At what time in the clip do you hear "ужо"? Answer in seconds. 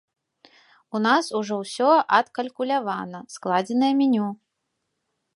1.39-1.53